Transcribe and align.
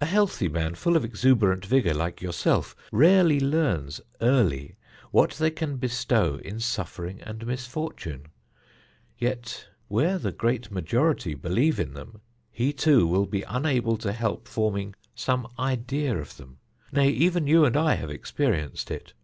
A 0.00 0.06
healthy 0.06 0.46
man, 0.48 0.76
full 0.76 0.96
of 0.96 1.04
exuberant 1.04 1.66
vigour 1.66 1.92
like 1.92 2.22
yourself, 2.22 2.76
rarely 2.92 3.40
learns 3.40 4.00
early 4.20 4.76
what 5.10 5.32
they 5.32 5.50
can 5.50 5.76
bestow 5.76 6.36
in 6.36 6.60
suffering 6.60 7.20
and 7.22 7.44
misfortune; 7.44 8.26
yet 9.18 9.66
where 9.88 10.18
the 10.18 10.30
great 10.30 10.70
majority 10.70 11.34
believe 11.34 11.80
in 11.80 11.94
them, 11.94 12.20
he, 12.52 12.72
too, 12.72 13.08
will 13.08 13.26
be 13.26 13.42
unable 13.42 13.96
to 13.96 14.12
help 14.12 14.46
forming 14.46 14.94
some 15.16 15.48
idea 15.58 16.16
of 16.16 16.36
them; 16.36 16.58
nay, 16.92 17.10
even 17.10 17.48
you 17.48 17.64
and 17.64 17.76
I 17.76 17.94
have 17.96 18.10
experienced 18.12 18.88
it. 18.92 19.14